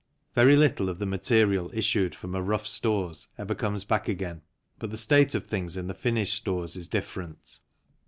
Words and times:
Very 0.33 0.55
little 0.55 0.89
of 0.89 0.97
the 0.97 1.05
material 1.05 1.69
issued 1.75 2.15
from 2.15 2.33
a 2.33 2.41
rough 2.41 2.65
stores 2.65 3.27
ever 3.37 3.53
comes 3.53 3.83
back 3.85 4.07
again, 4.07 4.41
but 4.79 4.89
the 4.89 4.97
state 4.97 5.35
of 5.35 5.45
things 5.45 5.77
in 5.77 5.85
the 5.85 5.93
finished 5.93 6.33
stores 6.33 6.75
is 6.75 6.87
different. 6.87 7.59